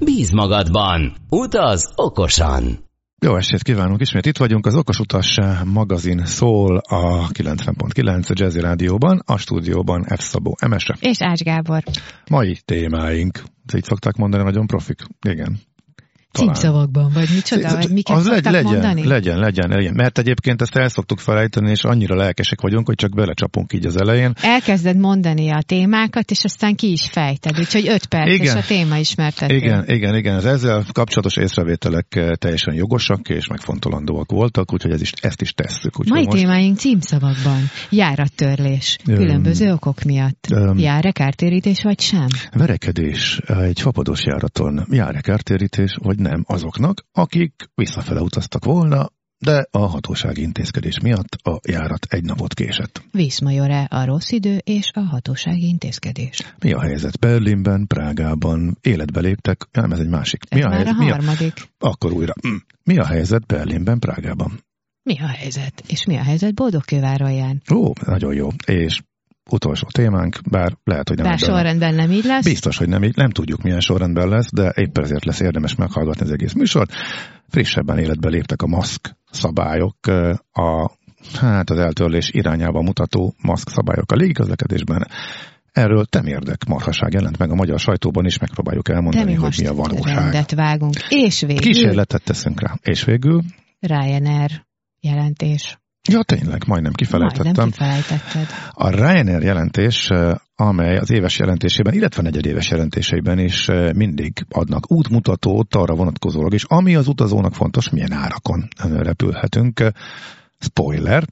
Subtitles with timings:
[0.00, 2.86] Bíz magadban, utaz okosan!
[3.20, 8.60] Jó estét kívánunk, ismét itt vagyunk, az Okos Utas magazin szól a 90.9 a Jazzy
[8.60, 10.22] Rádióban, a stúdióban F.
[10.22, 10.96] Szabó Emese.
[11.00, 11.82] És Ács Gábor.
[12.30, 13.42] Mai témáink,
[13.74, 15.02] így szokták mondani, nagyon profik.
[15.28, 15.58] Igen.
[16.38, 19.06] Címszavakban, vagy micsoda, vagy miket az legy, legyen, mondani?
[19.06, 23.14] Legyen, legyen, legyen, mert egyébként ezt el szoktuk felejteni, és annyira lelkesek vagyunk, hogy csak
[23.14, 24.32] belecsapunk így az elején.
[24.40, 28.66] Elkezded mondani a témákat, és aztán ki is fejted, úgyhogy öt perc, igen, és a
[28.66, 29.54] téma ismertető.
[29.54, 35.00] Igen, igen, igen, az ezzel kapcsolatos észrevételek eh, teljesen jogosak és megfontolandóak voltak, úgyhogy ez
[35.00, 36.04] is, ezt is tesszük.
[36.04, 36.36] Mai most...
[36.36, 37.70] témáink címszavakban.
[37.90, 38.98] Járattörlés.
[39.04, 40.46] Különböző okok miatt.
[40.50, 42.26] Um, Jár-e kártérítés, vagy sem?
[42.52, 44.86] Verekedés egy fapados járaton.
[44.90, 51.60] Jár-e kártérítés, vagy nem azoknak, akik visszafele utaztak volna, de a hatósági intézkedés miatt a
[51.68, 53.02] járat egy napot késett.
[53.10, 56.54] Viszmajor-e a rossz idő és a hatósági intézkedés?
[56.58, 58.78] Mi a helyzet Berlinben, Prágában?
[58.80, 59.66] Életbe léptek?
[59.72, 60.42] Nem, ez egy másik.
[60.48, 60.94] Ez mi a helyzet?
[60.98, 61.54] A harmadik.
[61.54, 61.88] Mi a...
[61.88, 62.32] Akkor újra.
[62.40, 62.56] Hm.
[62.84, 64.66] Mi a helyzet Berlinben, Prágában?
[65.02, 65.82] Mi a helyzet?
[65.86, 67.62] És mi a helyzet Boldogkővárolján?
[67.74, 68.48] Ó, nagyon jó.
[68.66, 69.02] És
[69.52, 71.26] utolsó témánk, bár lehet, hogy nem.
[71.26, 72.44] Bár sorrendben nem így lesz?
[72.44, 73.16] Biztos, hogy nem így.
[73.16, 76.92] Nem tudjuk, milyen sorrendben lesz, de éppen ezért lesz érdemes meghallgatni az egész műsort.
[77.48, 79.96] Frissebben életbe léptek a maszk szabályok,
[80.52, 80.90] a
[81.40, 85.06] hát az eltörlés irányába mutató maszk szabályok a légiközlekedésben.
[85.72, 90.14] Erről temérdek marhaság jelent meg a magyar sajtóban is, megpróbáljuk elmondani, hogy mi a valóság.
[90.14, 90.94] rendet vágunk.
[91.08, 91.62] És végül...
[91.62, 92.74] Kísérletet teszünk rá.
[92.82, 93.42] És végül...
[93.80, 94.66] Ryanair
[95.00, 95.78] jelentés.
[96.08, 97.44] Ja, tényleg, majdnem kifelejtettem.
[97.44, 98.46] Majdnem kifelejtetted.
[98.70, 100.10] A Ryanair jelentés,
[100.56, 106.94] amely az éves jelentésében, illetve negyedéves jelentéseiben is mindig adnak útmutatót arra vonatkozólag is, ami
[106.94, 109.82] az utazónak fontos, milyen árakon repülhetünk.
[110.60, 111.24] Spoiler,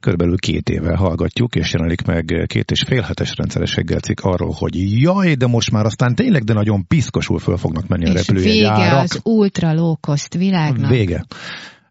[0.00, 5.00] körülbelül két éve hallgatjuk, és jelenik meg két és fél hetes rendszerességgel cikk arról, hogy
[5.00, 8.78] jaj, de most már aztán tényleg, de nagyon piszkosul föl fognak menni és a repülőjegyárak.
[8.78, 10.90] vége az ultra low cost világnak.
[10.90, 11.24] Vége.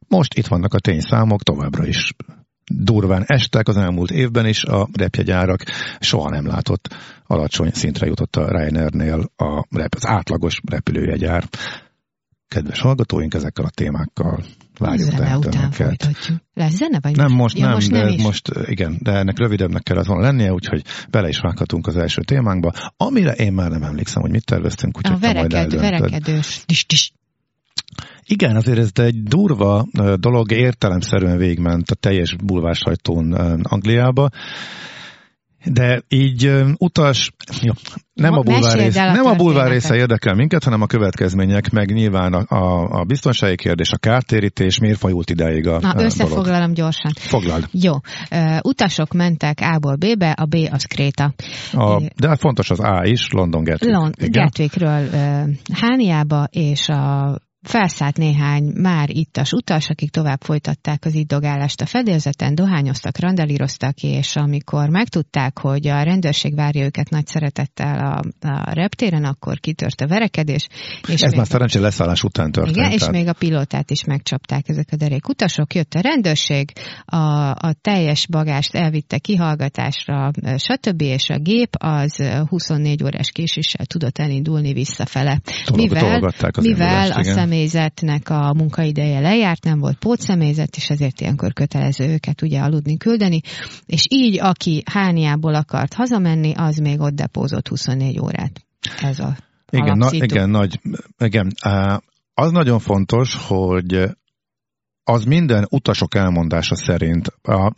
[0.08, 2.14] Most itt vannak a tényszámok, továbbra is
[2.66, 5.64] durván estek az elmúlt évben is a repjegyárak,
[6.00, 11.44] soha nem látott alacsony szintre jutott a Ryanairnél a rep, az átlagos repülőjegyár.
[12.48, 14.44] Kedves hallgatóink, ezekkel a témákkal
[14.80, 16.38] várjuk Zene után folytatjuk.
[16.54, 18.24] Lesz zene, vagy nem, most ja, nem, most de nem is.
[18.24, 22.72] most igen, de ennek rövidebbnek kellett volna lennie, úgyhogy bele is vághatunk az első témánkba,
[22.98, 26.64] amire én már nem emlékszem, hogy mit terveztünk, úgyhogy a vereked, verekedős.
[26.66, 27.14] Tis, tis.
[28.26, 29.86] Igen, azért ez egy durva
[30.16, 34.30] dolog, értelemszerűen végment a teljes bulvársajtón Angliába.
[35.66, 37.72] De így utas, jó,
[38.14, 42.34] nem, a bulvár, rész, nem a bulvár része érdekel minket, hanem a következmények, meg nyilván
[42.34, 46.76] a, a, a biztonsági kérdés, a kártérítés, miért fajult ideig a Na, összefoglalom dolog.
[46.76, 47.12] gyorsan.
[47.16, 47.68] Foglald.
[47.72, 47.94] Jó.
[48.32, 51.34] Uh, utasok mentek A-ból B-be, a B az Kréta.
[51.72, 53.96] A, de hát fontos az A is, London Gatwick.
[53.96, 61.16] Lond- Gatwickről uh, Hániába, és a Felszállt néhány már ittas utas, akik tovább folytatták az
[61.16, 67.98] iddogálást a fedélzeten, dohányoztak, randalíroztak, és amikor megtudták, hogy a rendőrség várja őket nagy szeretettel
[67.98, 70.68] a, a reptéren, akkor kitört a verekedés.
[71.08, 72.76] És Ez már szerencsé leszállás után történt.
[72.76, 75.74] Igen, és még a pilótát is megcsapták ezek a derék utasok.
[75.74, 76.72] Jött a rendőrség,
[77.06, 81.02] a, a teljes bagást elvitte kihallgatásra, stb.
[81.02, 85.42] és a gép az 24 órás késéssel tudott elindulni visszafele.
[85.74, 92.08] mivel, mivel a szem személyzetnek a munkaideje lejárt, nem volt pótszemélyzet, és ezért ilyenkor kötelező
[92.08, 93.42] őket ugye aludni küldeni,
[93.86, 98.66] és így aki Hániából akart hazamenni, az még ott depózott 24 órát.
[99.02, 99.36] Ez a
[99.72, 100.80] igen, na, igen, nagy,
[101.18, 101.52] igen.
[102.34, 104.10] Az nagyon fontos, hogy
[105.04, 107.28] az minden utasok elmondása szerint.
[107.42, 107.74] A,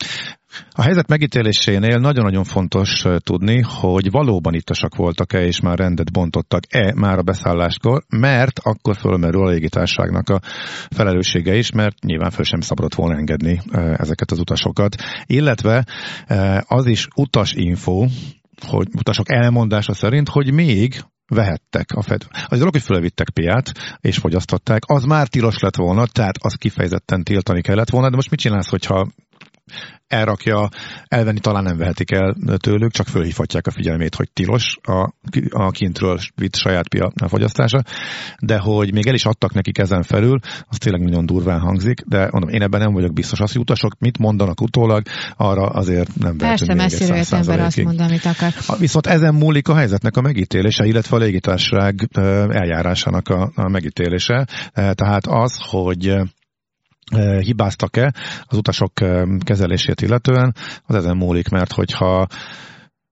[0.72, 7.18] a helyzet megítélésénél nagyon-nagyon fontos tudni, hogy valóban ittasak voltak-e, és már rendet bontottak-e már
[7.18, 10.40] a beszálláskor, mert akkor fölmerül a légitárságnak a
[10.90, 13.62] felelőssége is, mert nyilván föl sem szabadott volna engedni
[13.96, 14.96] ezeket az utasokat.
[15.26, 15.86] Illetve
[16.68, 18.06] az is utasinfo,
[18.68, 22.22] hogy utasok elmondása szerint, hogy még vehettek a fed.
[22.46, 23.72] Az dolog, hogy fölvittek piát,
[24.02, 28.30] és fogyasztották, az már tilos lett volna, tehát az kifejezetten tiltani kellett volna, de most
[28.30, 29.08] mit csinálsz, hogyha
[30.08, 30.70] elrakja,
[31.08, 35.14] elvenni talán nem vehetik el tőlük, csak fölhívhatják a figyelmét, hogy tilos a,
[35.50, 37.84] a kintről vitt saját pia fogyasztása,
[38.40, 42.28] de hogy még el is adtak nekik ezen felül, az tényleg nagyon durván hangzik, de
[42.32, 43.40] mondom, én ebben nem vagyok biztos.
[43.40, 45.04] Az, utasok mit mondanak utólag,
[45.38, 48.54] arra azért nem Persze, messziről jött ember azt mond, amit akar.
[48.80, 52.10] Viszont ezen múlik a helyzetnek a megítélése, illetve a légitárság
[52.50, 54.48] eljárásának a, a megítélése.
[54.74, 56.16] Tehát az, hogy
[57.40, 58.14] hibáztak-e
[58.44, 58.94] az utasok
[59.40, 62.28] kezelését illetően, az ezen múlik, mert hogyha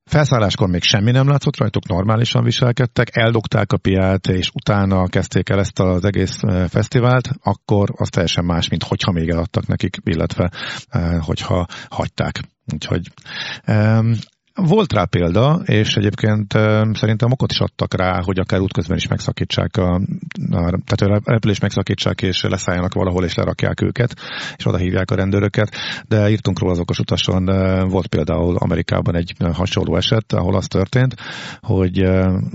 [0.05, 5.59] Felszálláskor még semmi nem látszott rajtuk, normálisan viselkedtek, eldogták a piát, és utána kezdték el
[5.59, 10.51] ezt az egész fesztivált, akkor az teljesen más, mint hogyha még eladtak nekik, illetve
[11.19, 12.39] hogyha hagyták.
[12.73, 13.11] Úgyhogy
[14.67, 16.53] volt rá példa, és egyébként
[16.93, 19.93] szerintem okot is adtak rá, hogy akár útközben is megszakítsák, a,
[20.51, 24.13] a, tehát a repülés megszakítsák, és leszálljanak valahol, és lerakják őket,
[24.55, 25.75] és oda hívják a rendőröket,
[26.07, 27.45] de írtunk róla az okos utason,
[27.89, 31.15] volt például Amerikában egy hasonló eset, ahol az történt,
[31.59, 31.99] hogy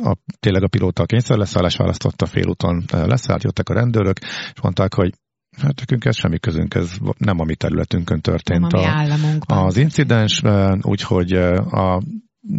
[0.03, 4.19] a, tényleg a pilóta a kényszer leszállás választotta félúton leszállt, jöttek a rendőrök,
[4.55, 5.13] és mondták, hogy
[5.61, 10.43] Hát nekünk ez semmi közünk, ez nem a mi területünkön történt nem a, az incidens,
[10.81, 12.03] úgyhogy a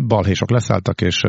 [0.07, 1.21] balhésok leszálltak, és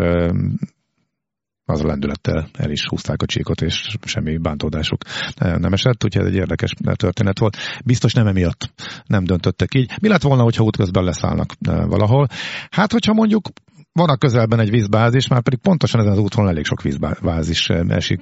[1.65, 5.03] az a lendülettel el is húzták a csíkot, és semmi bántódásuk
[5.39, 7.57] nem esett, úgyhogy ez egy érdekes történet volt.
[7.85, 8.73] Biztos nem emiatt
[9.07, 9.93] nem döntöttek így.
[10.01, 11.55] Mi lett volna, hogyha útközben leszállnak
[11.87, 12.27] valahol?
[12.71, 13.49] Hát, hogyha mondjuk
[13.93, 18.21] van a közelben egy vízbázis, már pedig pontosan ezen az úton elég sok vízbázis esik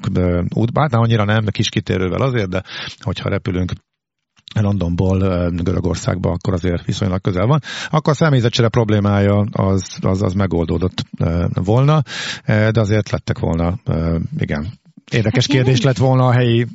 [0.54, 0.80] útba.
[0.80, 2.62] Hát annyira nem, kis kitérővel azért, de
[3.00, 3.72] hogyha repülünk
[4.54, 5.18] Londonból
[5.50, 7.60] Görögországba, akkor azért viszonylag közel van,
[7.90, 11.04] akkor a személyzetcsere problémája az, az, az megoldódott
[11.54, 12.02] volna,
[12.46, 13.78] de azért lettek volna,
[14.38, 14.66] igen,
[15.10, 16.66] érdekes hát kérdés lett volna a helyi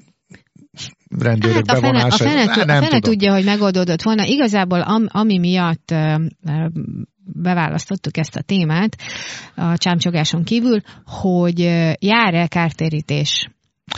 [1.19, 2.24] rendőrök hát a bevonása.
[2.24, 4.25] Fene, a fene, nem a fene tudja, hogy megoldódott volna.
[4.25, 5.94] Igazából am, ami miatt
[7.25, 8.98] beválasztottuk ezt a témát
[9.56, 11.60] a csámcsogáson kívül, hogy
[12.00, 13.50] jár-e kártérítés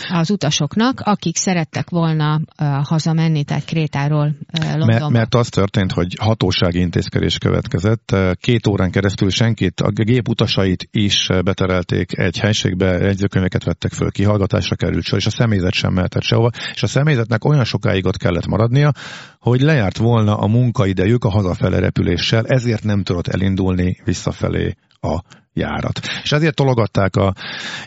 [0.07, 5.09] az utasoknak, akik szerettek volna uh, hazamenni, tehát Krétáról uh, Londonba.
[5.09, 8.15] Mert, az történt, hogy hatósági intézkedés következett.
[8.33, 14.75] Két órán keresztül senkit, a gép utasait is beterelték egy helységbe, jegyzőkönyveket vettek föl, kihallgatásra
[14.75, 18.47] került sor, és a személyzet sem mehetett sehova, és a személyzetnek olyan sokáig ott kellett
[18.47, 18.91] maradnia,
[19.39, 25.21] hogy lejárt volna a munkaidejük a hazafele repüléssel, ezért nem tudott elindulni visszafelé a
[25.55, 25.99] járat.
[26.23, 27.33] És ezért tologatták a...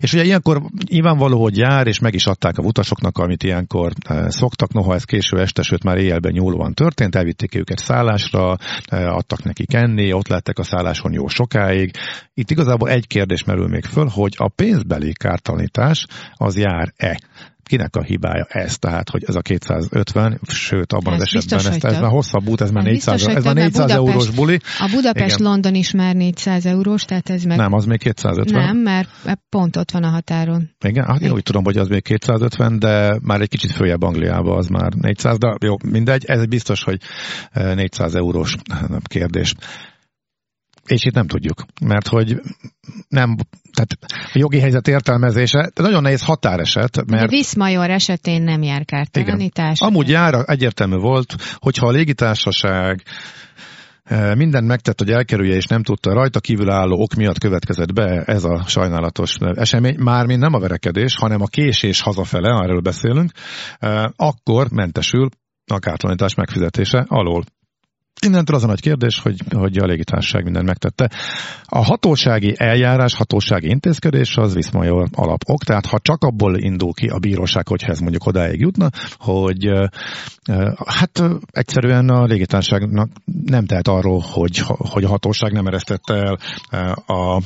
[0.00, 4.30] És ugye ilyenkor nyilvánvaló, hogy jár, és meg is adták a utasoknak, amit ilyenkor e,
[4.30, 9.42] szoktak, noha ez késő este, sőt már éjjelben nyúlóan történt, elvitték őket szállásra, e, adtak
[9.42, 11.90] nekik enni, ott lettek a szálláson jó sokáig.
[12.34, 17.18] Itt igazából egy kérdés merül még föl, hogy a pénzbeli kártalanítás az jár-e?
[17.68, 18.78] Kinek a hibája ez?
[18.78, 22.60] Tehát, hogy ez a 250, sőt, abban ez az esetben ez, ez már hosszabb út,
[22.60, 24.60] ez már 400, ez már 400 Budapest, eurós buli.
[24.78, 27.56] A Budapest-London is már 400 eurós, tehát ez meg...
[27.56, 28.64] Nem, az még 250.
[28.64, 29.08] Nem, mert
[29.48, 30.70] pont ott van a határon.
[30.84, 34.56] Igen, hát én úgy tudom, hogy az még 250, de már egy kicsit följebb Angliába
[34.56, 37.00] az már 400, de jó, mindegy, ez biztos, hogy
[37.52, 38.56] 400 eh, eurós
[39.02, 39.54] kérdés.
[40.88, 42.40] És itt nem tudjuk, mert hogy
[43.08, 43.36] nem,
[43.72, 47.24] tehát a jogi helyzet értelmezése, de nagyon nehéz határeset, mert...
[47.24, 49.80] A Viszmajor esetén nem jár kártalanítás.
[49.80, 53.02] Amúgy jár, egyértelmű volt, hogyha a légitársaság
[54.04, 58.22] e, mindent megtett, hogy elkerülje, és nem tudta rajta kívül álló ok miatt következett be
[58.26, 63.30] ez a sajnálatos esemény, mármint nem a verekedés, hanem a késés hazafele, erről beszélünk,
[63.78, 65.28] e, akkor mentesül
[65.66, 67.44] a kártalanítás megfizetése alól.
[68.26, 71.10] Innentől az a nagy kérdés, hogy, hogy a légitársaság mindent megtette.
[71.64, 77.18] A hatósági eljárás, hatósági intézkedés az viszmajor alapok, tehát ha csak abból indul ki a
[77.18, 79.70] bíróság, hogyha ez mondjuk odáig jutna, hogy
[80.86, 83.10] hát egyszerűen a légitársaságnak
[83.44, 86.38] nem tehet arról, hogy, hogy a hatóság nem eresztette el
[87.06, 87.42] a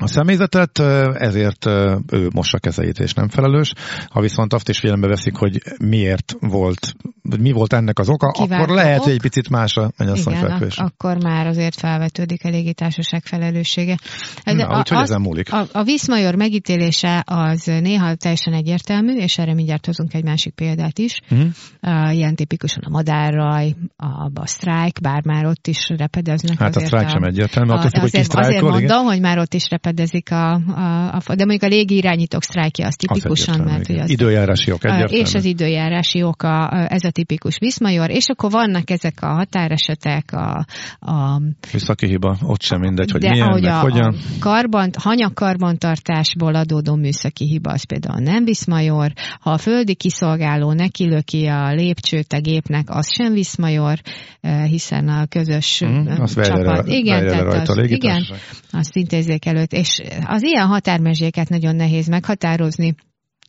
[0.00, 0.78] a személyzetet,
[1.14, 1.66] ezért
[2.12, 3.72] ő mossa kezeit és nem felelős.
[4.08, 6.94] Ha viszont azt is figyelembe veszik, hogy miért volt,
[7.40, 10.78] mi volt ennek az oka, Kivált akkor lehet, hogy egy picit más a mennyasszonyfekvés.
[10.78, 13.98] Ak- akkor már azért felvetődik a légitársaság felelőssége.
[14.44, 15.52] De Na, úgyhogy ezen múlik.
[15.52, 20.98] A, a Viszmajor megítélése az néha teljesen egyértelmű, és erre mindjárt hozunk egy másik példát
[20.98, 21.20] is.
[21.30, 21.48] Uh-huh.
[21.82, 26.58] Uh, ilyen tipikusan a madárraj, a, a sztrájk, bár már ott is repedeznek.
[26.58, 27.70] Hát a sztrájk sem egyértelmű.
[27.70, 28.96] A, azért, azért, azért mondom, igen?
[28.96, 32.94] hogy már ott is repedezik a, a, a de mondjuk a légi irányítók sztrájkja az
[32.94, 35.22] tipikusan, az mert ugye az, időjárási ok egyértelmű.
[35.22, 40.64] És az időjárási a, ez a tipikus Viszmajor, és akkor vannak ezek a határesetek, a...
[41.00, 41.40] a
[41.72, 44.14] Visszaki hiba, ott sem mindegy, hogy de milyen, ahogy meg a, hogyan.
[44.14, 51.46] a karban, hanyagkarbantartásból adódó műszaki hiba, az például nem Viszmajor, ha a földi kiszolgáló nekilöki
[51.46, 53.98] a lépcsőt a gépnek, az sem Viszmajor,
[54.40, 56.88] eh, hiszen a közös Mm, le- csapat.
[56.88, 58.24] Igen, vegye le tehát az, igen,
[58.70, 62.94] azt intézzék előtt, és az ilyen határmezséket nagyon nehéz meghatározni,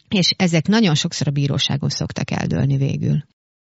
[0.10, 3.24] és ezek nagyon sokszor a bíróságon szoktak eldőlni végül.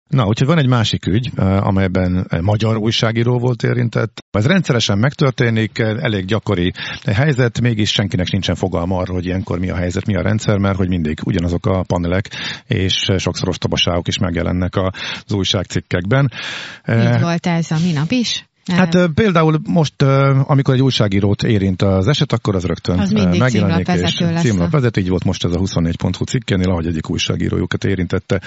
[0.07, 4.23] Na, úgyhogy van egy másik ügy, eh, amelyben magyar újságíró volt érintett.
[4.31, 6.73] Ez rendszeresen megtörténik, eh, elég gyakori
[7.05, 10.77] helyzet, mégis senkinek nincsen fogalma arról, hogy ilyenkor mi a helyzet, mi a rendszer, mert
[10.77, 12.29] hogy mindig ugyanazok a panelek
[12.67, 16.31] és sokszor ostobaságok is megjelennek az újságcikkekben.
[16.83, 18.45] Eh, Így volt ez a minap is.
[18.71, 20.01] Hát például most,
[20.43, 25.23] amikor egy újságírót érint az eset, akkor az rögtön Az megjelenik, és címlapvezető, így volt
[25.23, 28.41] most ez a 24.hu cikkenél, ahogy egyik újságírójukat érintette.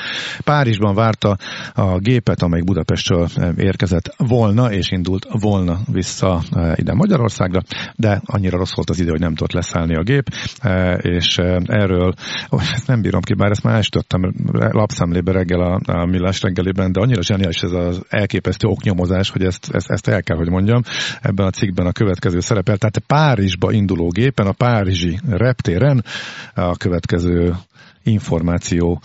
[0.44, 1.36] Párizsban várta
[1.74, 6.42] a gépet, amely Budapestről érkezett volna, és indult volna vissza
[6.74, 7.62] ide Magyarországra,
[7.96, 10.28] de annyira rossz volt az idő, hogy nem tudott leszállni a gép,
[10.98, 12.12] és erről,
[12.74, 17.00] ezt nem bírom ki, bár ezt már estöttem lapszemlébe reggel a, a millás reggeliben, de
[17.00, 20.82] annyira zseniális ez az elképesztő oknyomozás, hogy ezt, ezt, ezt el kell, hogy mondjam,
[21.20, 22.76] ebben a cikkben a következő szerepel.
[22.76, 26.04] Tehát Párizsba induló gépen, a párizsi reptéren
[26.54, 27.54] a következő
[28.02, 29.00] információ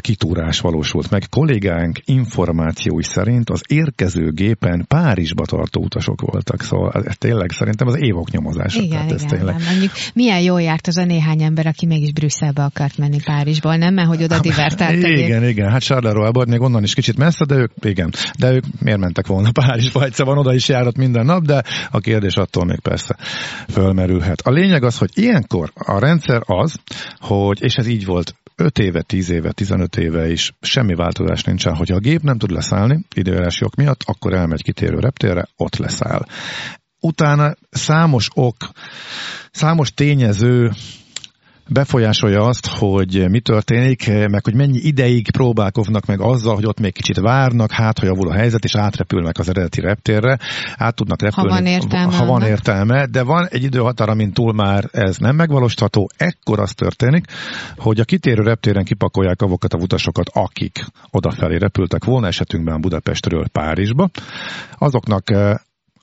[0.00, 1.22] kitúrás valósult meg.
[1.30, 7.96] Kollégánk információi szerint az érkező gépen Párizsba tartó utasok voltak, szóval ez tényleg szerintem az
[7.98, 8.80] évok nyomozása.
[8.80, 9.54] Igen, Tehát ez igen, tényleg...
[9.54, 9.64] nem.
[9.70, 13.94] Mondjuk milyen jól járt az a néhány ember, aki mégis Brüsszelbe akart menni Párizsból, nem?
[13.94, 15.18] Mert hogy oda divertált a gép.
[15.18, 18.98] Igen, igen, hát Charleroi még onnan is kicsit messze, de ők, igen, de ők miért
[18.98, 22.80] mentek volna Párizsba, egyszer van oda is járat minden nap, de a kérdés attól még
[22.80, 23.16] persze
[23.68, 24.40] fölmerülhet.
[24.40, 26.80] A lényeg az, hogy ilyenkor a rendszer az,
[27.18, 31.74] hogy, és ez így volt 5 éve, 10 éve, 15 éve is semmi változás nincsen,
[31.74, 36.24] hogy a gép nem tud leszállni időjárási ok miatt, akkor elmegy kitérő reptérre, ott leszáll.
[37.00, 38.56] Utána számos ok,
[39.50, 40.72] számos tényező
[41.68, 46.92] befolyásolja azt, hogy mi történik, meg hogy mennyi ideig próbálkoznak meg azzal, hogy ott még
[46.92, 50.38] kicsit várnak, hát ha javul a helyzet, és átrepülnek az eredeti reptérre,
[50.76, 51.48] át tudnak repülni.
[51.48, 55.36] Ha van értelme Ha van értelme, de van egy időhatár, amin túl már ez nem
[55.36, 57.24] megvalósítható, ekkor az történik,
[57.76, 64.08] hogy a kitérő reptéren kipakolják azokat a utasokat, akik odafelé repültek volna, esetünkben Budapestről Párizsba.
[64.78, 65.54] Azoknak eh,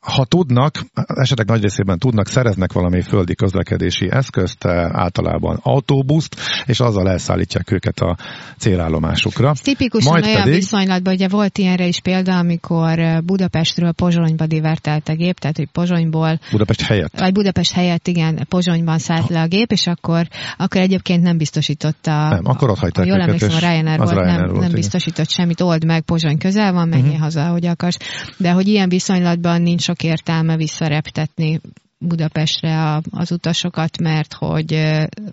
[0.06, 6.36] ha tudnak, esetek nagy részében tudnak, szereznek valami földi közlekedési eszközt, eh, általában autóbuszt,
[6.66, 8.18] és azzal elszállítják őket a
[8.58, 9.50] célállomásukra.
[9.50, 14.46] Ez tipikusan Majd olyan pedig- viszonylatban, ugye volt ilyenre is példa, amikor eh, Budapestről Pozsonyba
[14.46, 17.20] divertált a gép, tehát hogy Pozsonyból Budapest helyett.
[17.20, 22.28] vagy Budapest helyett, igen, Pozsonyban szállt le a gép, és akkor, akkor egyébként nem biztosította.
[22.30, 24.76] Nem, akkor ott hagyták ha jól emlékszem, a Ryanair volt, Ryanair nem, volt, nem igen.
[24.76, 27.22] biztosított semmit, old meg, Pozsony közel van, menjél Mhm.
[27.22, 27.98] haza, ahogy akarsz.
[28.38, 31.62] De hogy ilyen viszonylatban nincs sok értelme visszareptetni
[31.98, 34.74] Budapestre a, az utasokat, mert hogy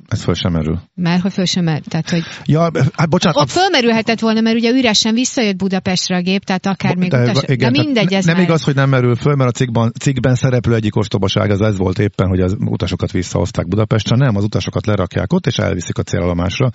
[0.08, 0.80] Ez föl sem merül.
[0.94, 4.70] mert hogy föl sem, mer- tehát hogy Ja, hát bocsánat, ott fölmerülhetett volna, mert ugye
[4.70, 8.36] üresen visszajött Budapestre a gép, tehát akár még de, utas, igen, de mindegy, ez Nem
[8.36, 11.76] már- igaz, hogy nem merül föl, mert a cikkben, cikkben szereplő egyik ostobaság az ez
[11.76, 14.16] volt éppen, hogy az utasokat visszahozták Budapestre.
[14.16, 16.70] Nem, az utasokat lerakják ott, és elviszik a célállomásra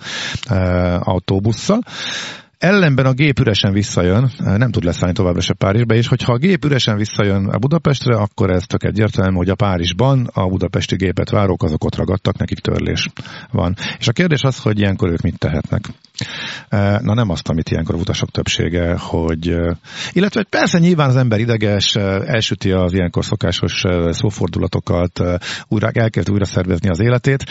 [0.48, 0.56] e,
[1.00, 1.80] autóbusszal.
[2.58, 6.36] Ellenben a gép üresen visszajön, e, nem tud leszállni továbbra se Párizsba, és hogyha a
[6.36, 11.30] gép üresen visszajön a Budapestre, akkor ez tök egyértelmű, hogy a Párizsban a budapesti gépet
[11.30, 13.08] várók azok ott ragadtak, nekik törlés
[13.50, 13.74] van.
[13.98, 15.88] És a kérdés az, hogy ilyenkor ők mit tehetnek.
[17.00, 19.56] Na nem azt, amit ilyenkor a utasok többsége, hogy
[20.12, 21.94] illetve persze nyilván az ember ideges,
[22.24, 25.22] elsüti az ilyenkor szokásos szófordulatokat,
[25.68, 27.44] újra, elkezd újra szervezni az életét,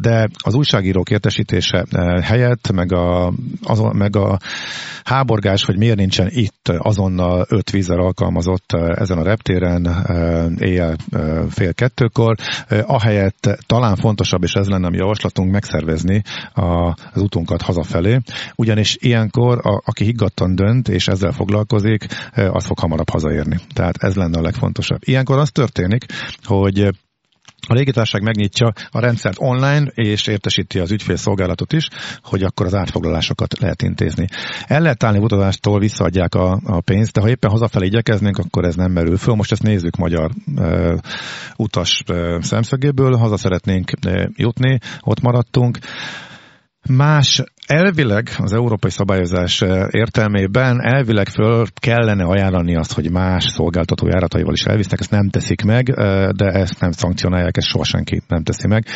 [0.00, 1.84] de az újságírók értesítése
[2.22, 3.32] helyett, meg a,
[3.62, 4.38] azon, meg a
[5.04, 10.06] háborgás, hogy miért nincsen itt azonnal öt vízzel alkalmazott ezen a reptéren
[10.58, 10.96] éjjel
[11.50, 12.36] fél kettőkor,
[12.68, 16.22] ahelyett talán fontosabb, és ez lenne a mi javaslatunk, megszervezni
[16.52, 18.18] az utunkat hazafelé,
[18.54, 23.58] ugyanis ilyenkor, a, aki higgadtan dönt, és ezzel foglalkozik, az fog hamarabb hazaérni.
[23.74, 25.00] Tehát ez lenne a legfontosabb.
[25.04, 26.04] Ilyenkor az történik,
[26.44, 26.88] hogy
[27.68, 31.88] a légitársaság megnyitja a rendszert online, és értesíti az ügyfélszolgálatot is,
[32.22, 34.26] hogy akkor az átfoglalásokat lehet intézni.
[34.66, 38.74] El lehet állni utazástól, visszaadják a, a pénzt, de ha éppen hazafelé igyekeznénk, akkor ez
[38.74, 39.34] nem merül föl.
[39.34, 40.94] Most ezt nézzük magyar e,
[41.56, 45.78] utas e, szemszögéből, haza szeretnénk e, jutni, ott maradtunk.
[46.88, 54.52] Más elvileg az európai szabályozás értelmében elvileg föl kellene ajánlani azt, hogy más szolgáltató járataival
[54.52, 55.84] is elvisznek, ezt nem teszik meg,
[56.36, 58.86] de ezt nem szankcionálják, ezt soha senki nem teszi meg.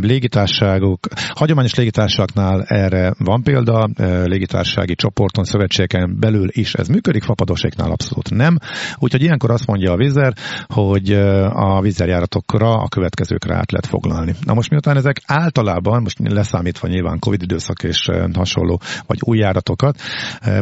[0.00, 3.88] Légitárságok, hagyományos légitársaságnál erre van példa,
[4.24, 8.58] légitársági csoporton, szövetségeken belül is ez működik, fapadoséknál abszolút nem.
[8.94, 10.32] Úgyhogy ilyenkor azt mondja a vízer,
[10.66, 11.12] hogy
[11.50, 14.34] a vízerjáratokra a következőkre át lehet foglalni.
[14.44, 17.95] Na most miután ezek általában, most leszámítva nyilván Covid időszak és
[18.34, 20.00] hasonló, vagy új járatokat.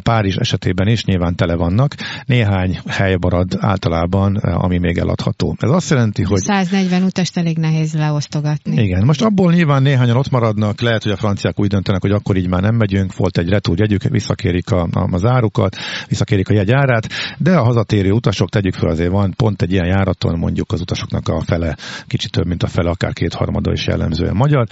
[0.02, 1.94] Párizs esetében is nyilván tele vannak.
[2.26, 5.56] Néhány hely marad általában, ami még eladható.
[5.58, 6.40] Ez azt jelenti, hogy...
[6.40, 8.82] 140 utast elég nehéz leosztogatni.
[8.82, 12.36] Igen, most abból nyilván néhányan ott maradnak, lehet, hogy a franciák úgy döntenek, hogy akkor
[12.36, 15.76] így már nem megyünk, volt egy retúr jegyük, visszakérik a, a, az árukat,
[16.08, 20.38] visszakérik a jegyárát, de a hazatérő utasok, tegyük fel azért van, pont egy ilyen járaton
[20.38, 21.76] mondjuk az utasoknak a fele,
[22.06, 24.66] kicsit több, mint a fele, akár kétharmada is jellemzően magyar,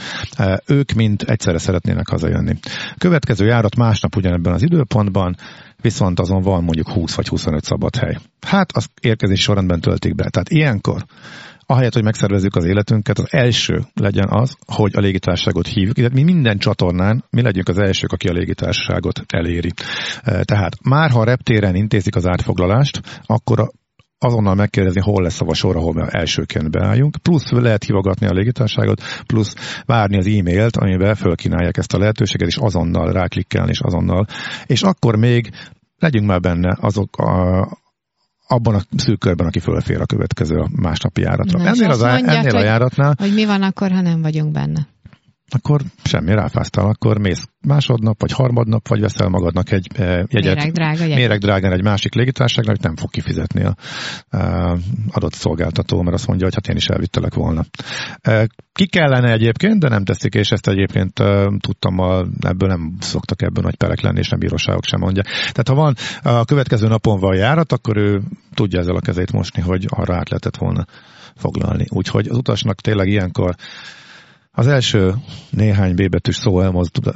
[0.66, 2.51] ők mind egyszerre szeretnének hazajönni.
[2.99, 5.37] Következő járat másnap ugyanebben az időpontban,
[5.80, 8.16] viszont azon van mondjuk 20 vagy 25 szabad hely.
[8.40, 10.28] Hát az érkezés sorrendben töltik be.
[10.30, 11.04] Tehát ilyenkor
[11.66, 15.97] ahelyett, hogy megszervezzük az életünket, az első legyen az, hogy a légitársaságot hívjuk.
[15.97, 19.71] Tehát mi minden csatornán, mi legyünk az elsők, aki a légitársaságot eléri.
[20.23, 23.71] Tehát már ha a reptéren intézik az átfoglalást, akkor a
[24.23, 29.55] azonnal megkérdezni, hol lesz a vasor, ahol elsőként beálljunk, plusz lehet hívogatni a légitárságot, plusz
[29.87, 34.26] várni az e-mailt, amiben fölkínálják ezt a lehetőséget, és azonnal ráklikkelni, és azonnal.
[34.67, 35.50] És akkor még
[35.99, 37.61] legyünk már benne azok a,
[38.47, 41.59] abban a szűk körben, aki fölfér a következő a másnapi járatra.
[41.59, 43.14] Na, ennél, az, mondják, ennél a járatnál...
[43.19, 44.87] Hogy mi van akkor, ha nem vagyunk benne?
[45.54, 50.54] Akkor semmi ráfáztál, akkor mész másodnap, vagy harmadnap, vagy veszel magadnak egy e, jegyet.
[50.54, 51.16] Méreg drága jegyet.
[51.16, 53.76] Méreg drágán egy másik légitárságnak, nem fog kifizetni a
[54.30, 54.38] e,
[55.11, 57.64] adott szolgáltató, mert azt mondja, hogy hát én is elvittelek volna.
[58.21, 61.23] E, ki kellene egyébként, de nem teszik, és ezt egyébként
[61.59, 65.23] tudtam, a, ebből nem szoktak ebből nagy perek lenni, és nem bíróságok sem mondja.
[65.23, 68.23] Tehát ha van a következő napon van járat, akkor ő
[68.54, 70.87] tudja ezzel a kezét mosni, hogy arra át lehetett volna
[71.37, 71.87] foglalni.
[71.88, 73.54] Úgyhogy az utasnak tényleg ilyenkor
[74.54, 75.14] az első
[75.50, 76.61] néhány B betűs szó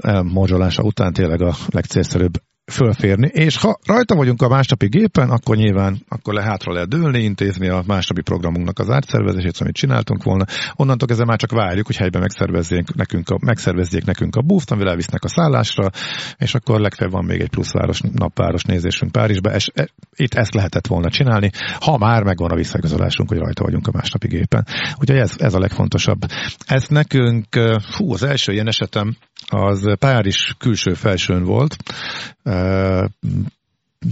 [0.01, 2.33] elmorzsolása után tényleg a legcélszerűbb
[2.73, 7.23] fölférni, és ha rajta vagyunk a másnapi gépen, akkor nyilván akkor le hátra lehet dőlni,
[7.23, 10.45] intézni a másnapi programunknak az átszervezését, amit csináltunk volna.
[10.75, 14.91] Onnantól kezdve már csak várjuk, hogy helyben megszervezzék nekünk a, megszervezzék nekünk a búzt, amivel
[14.91, 15.91] elvisznek a szállásra,
[16.37, 19.55] és akkor legfeljebb van még egy plusz város, napváros nézésünk Párizsba.
[19.55, 23.87] És e, itt ezt lehetett volna csinálni, ha már megvan a visszaigazolásunk, hogy rajta vagyunk
[23.87, 24.67] a másnapi gépen.
[25.01, 26.21] Úgyhogy ez, ez a legfontosabb.
[26.67, 27.47] Ez nekünk,
[27.91, 29.17] fú, az első ilyen esetem
[29.49, 31.77] az Párizs külső felsőn volt,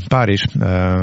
[0.09, 0.47] Párizs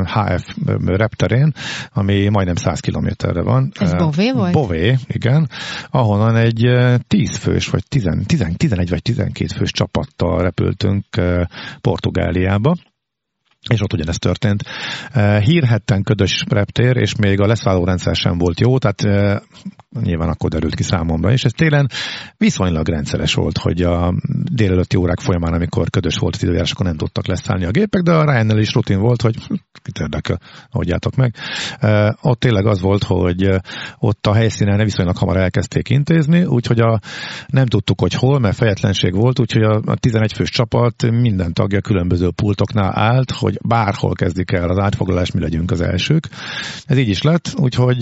[0.04, 1.54] HF repterén,
[1.94, 3.72] ami majdnem 100 kilométerre van.
[3.80, 4.54] Ez Bové volt?
[4.54, 5.50] Bové, igen,
[5.90, 6.68] ahonnan egy
[7.08, 11.06] 10 fős, vagy 10, 10, 11 vagy 12 fős csapattal repültünk
[11.82, 12.76] Portugáliába
[13.70, 14.64] és ott ugyanezt történt.
[15.40, 19.32] Hírhetten ködös reptér, és még a leszállórendszer sem volt jó, tehát
[20.02, 21.90] nyilván akkor derült ki számomra, és ez télen
[22.38, 24.14] viszonylag rendszeres volt, hogy a
[24.52, 28.12] délelőtti órák folyamán, amikor ködös volt az időjárás, akkor nem tudtak leszállni a gépek, de
[28.12, 29.36] a Ryanair is rutin volt, hogy
[29.82, 31.36] kit érdekel, adjátok meg.
[32.22, 33.50] Ott tényleg az volt, hogy
[33.98, 37.00] ott a helyszínen viszonylag hamar elkezdték intézni, úgyhogy a,
[37.48, 42.32] nem tudtuk, hogy hol, mert fejetlenség volt, úgyhogy a 11 fős csapat minden tagja különböző
[42.32, 46.28] pultoknál állt, hogy bárhol kezdik el az átfoglalás, mi legyünk az elsők.
[46.86, 48.00] Ez így is lett, úgyhogy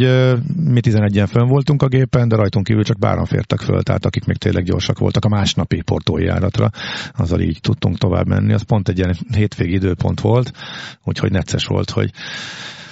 [0.55, 4.25] mi 11-en fönn voltunk a gépen, de rajtunk kívül csak báran fértek föl, tehát akik
[4.25, 6.69] még tényleg gyorsak voltak a másnapi portói járatra,
[7.15, 8.53] azzal így tudtunk tovább menni.
[8.53, 10.51] Az pont egy ilyen hétvégi időpont volt,
[11.03, 12.11] úgyhogy necces volt, hogy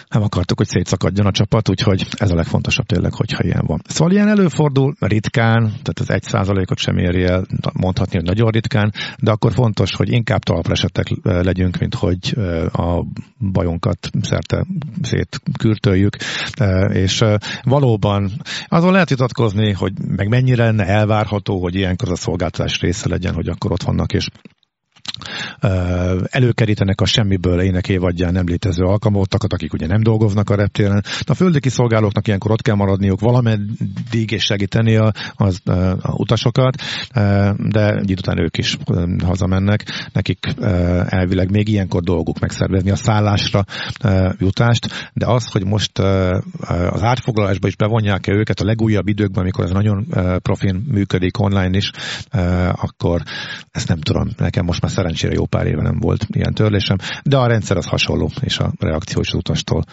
[0.10, 3.82] nem akartuk, hogy szétszakadjon a csapat, úgyhogy ez a legfontosabb tényleg, hogyha ilyen van.
[3.88, 8.94] Szóval ilyen előfordul ritkán, tehát az egy százalékot sem éri el mondhatni, hogy nagyon ritkán,
[9.18, 12.34] de akkor fontos, hogy inkább talpresetek legyünk, mint hogy
[12.72, 13.06] a
[13.52, 14.66] bajunkat szerte
[15.02, 16.16] szétkürtöljük,
[16.90, 17.24] és
[17.64, 18.32] valóban
[18.68, 23.48] azon lehet vitatkozni, hogy meg mennyire lenne elvárható, hogy ilyenkor a szolgáltatás része legyen, hogy
[23.48, 24.28] akkor ott vannak, és
[26.24, 31.04] előkerítenek a semmiből ének évadján nem létező alkalmazottakat, akik ugye nem dolgoznak a reptéren.
[31.26, 35.62] A földi kiszolgálóknak ilyenkor ott kell maradniuk valameddig és segíteni a, az,
[36.02, 36.82] a utasokat,
[37.58, 38.78] de egy után ők is
[39.26, 39.84] hazamennek.
[40.14, 40.46] Nekik
[41.06, 43.64] elvileg még ilyenkor dolguk megszervezni a szállásra
[44.38, 46.00] jutást, de az, hogy most
[46.90, 50.08] az átfoglalásba is bevonják-e őket a legújabb időkben, amikor ez nagyon
[50.42, 51.92] profin működik online is,
[52.72, 53.22] akkor
[53.72, 54.28] ezt nem tudom.
[54.38, 57.86] Nekem most már szerencsére jó pár éve nem volt ilyen törlésem, de a rendszer az
[57.86, 59.84] hasonló, és a reakció is az utastól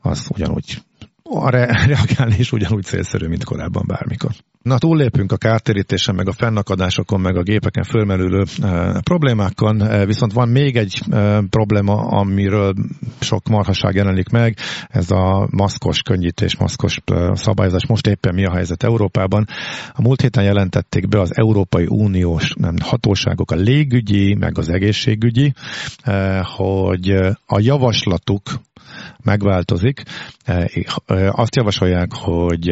[0.00, 0.82] az ugyanúgy
[1.22, 4.30] a re- reagálni is ugyanúgy célszerű, mint korábban bármikor.
[4.62, 10.32] Na, túllépünk a kártérítésen, meg a fennakadásokon, meg a gépeken fölmerülő e, problémákon, e, viszont
[10.32, 12.74] van még egy e, probléma, amiről
[13.20, 14.56] sok marhaság jelenik meg,
[14.88, 17.86] ez a maszkos könnyítés, maszkos e, szabályozás.
[17.86, 19.46] Most éppen mi a helyzet Európában?
[19.92, 25.52] A múlt héten jelentették be az Európai Uniós nem, hatóságok, a légügyi, meg az egészségügyi,
[26.02, 27.10] e, hogy
[27.46, 28.42] a javaslatuk
[29.22, 30.02] megváltozik.
[31.30, 32.70] Azt javasolják, hogy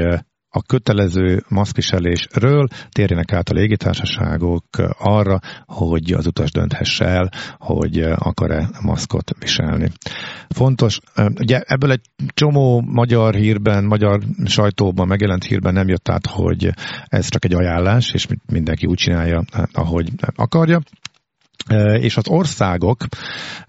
[0.53, 4.65] a kötelező maszkviselésről térjenek át a légitársaságok
[4.99, 9.91] arra, hogy az utas dönthesse el, hogy akar-e maszkot viselni.
[10.49, 10.99] Fontos,
[11.39, 12.01] ugye ebből egy
[12.35, 16.71] csomó magyar hírben, magyar sajtóban megjelent hírben nem jött át, hogy
[17.05, 20.81] ez csak egy ajánlás, és mindenki úgy csinálja, ahogy akarja.
[22.01, 23.05] És az országok,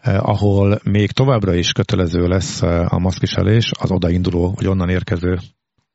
[0.03, 5.39] ahol még továbbra is kötelező lesz a maszkviselés, az odainduló, vagy onnan érkező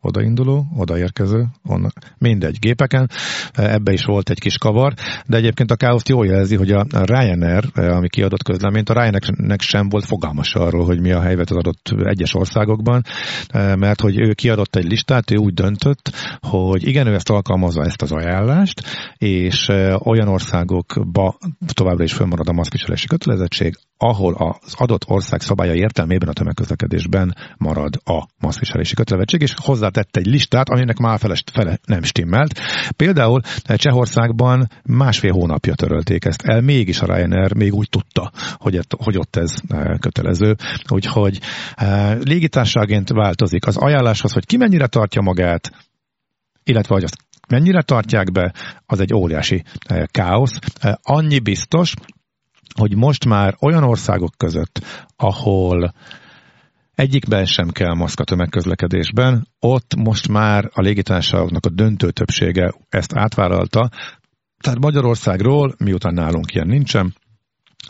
[0.07, 3.11] odainduló, odaérkező, onnan, mindegy, gépeken.
[3.53, 4.95] Ebbe is volt egy kis kavar,
[5.27, 9.89] de egyébként a káoszt jól jelzi, hogy a Ryanair, ami kiadott közleményt, a Ryanairnek sem
[9.89, 13.03] volt fogalmas arról, hogy mi a helyzet az adott egyes országokban,
[13.53, 18.03] mert hogy ő kiadott egy listát, ő úgy döntött, hogy igen, ő ezt alkalmazza ezt
[18.03, 18.83] az ajánlást,
[19.17, 21.39] és olyan országokba
[21.73, 28.01] továbbra is fölmarad a maszkviselési kötelezettség, ahol az adott ország szabálya értelmében a tömegközlekedésben marad
[28.05, 32.61] a maszkviselési kötelezettség, és hozzátett egy listát, aminek már fele, fele nem stimmelt.
[32.97, 39.19] Például Csehországban másfél hónapja törölték ezt el, mégis a Ryanair még úgy tudta, hogy, hogy
[39.19, 40.57] ott ez e, kötelező.
[40.89, 41.41] Úgyhogy
[41.75, 45.71] e, légitársaként változik az ajánláshoz, hogy ki mennyire tartja magát,
[46.65, 47.17] illetve hogy azt
[47.49, 48.53] mennyire tartják be,
[48.87, 49.65] az egy óriási
[50.11, 50.59] káosz.
[51.03, 51.95] Annyi biztos,
[52.77, 54.81] hogy most már olyan országok között,
[55.17, 55.95] ahol
[56.95, 63.15] egyikben sem kell maszk a tömegközlekedésben, ott most már a légitársaságoknak a döntő többsége ezt
[63.15, 63.91] átvállalta,
[64.61, 67.15] tehát Magyarországról, miután nálunk ilyen nincsen,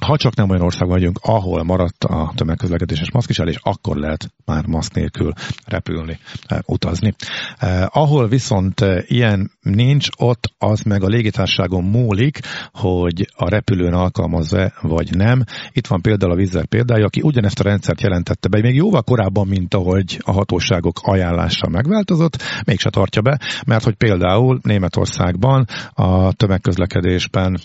[0.01, 4.95] ha csak nem olyan országban vagyunk, ahol maradt a tömegközlekedéses maszkviselés, akkor lehet már maszk
[4.95, 5.33] nélkül
[5.65, 7.15] repülni, eh, utazni.
[7.59, 12.39] Eh, ahol viszont eh, ilyen nincs, ott az meg a légitárságon múlik,
[12.73, 15.45] hogy a repülőn alkalmazza vagy nem.
[15.73, 19.47] Itt van például a Vizzer példája, aki ugyanezt a rendszert jelentette be, még jóval korábban,
[19.47, 27.61] mint ahogy a hatóságok ajánlása megváltozott, mégse tartja be, mert hogy például Németországban a tömegközlekedésben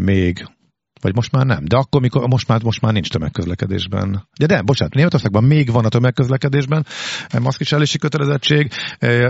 [0.00, 0.46] még
[1.00, 1.64] vagy most már nem.
[1.64, 4.28] De akkor, mikor most már, most már nincs tömegközlekedésben.
[4.38, 6.86] De de, bocsánat, Németországban még van a tömegközlekedésben
[7.40, 8.70] maszkviselési kötelezettség.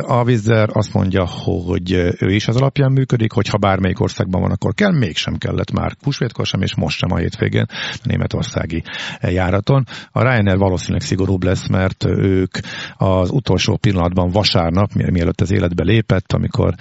[0.01, 4.51] A Vizzer azt mondja, hogy ő is az alapján működik, hogy ha bármelyik országban van,
[4.51, 8.83] akkor kell, mégsem kellett már húsvétkor sem, és most sem a hétvégén a németországi
[9.21, 9.85] járaton.
[10.11, 12.59] A Ryanair valószínűleg szigorúbb lesz, mert ők
[12.95, 16.75] az utolsó pillanatban vasárnap, mielőtt az életbe lépett, amikor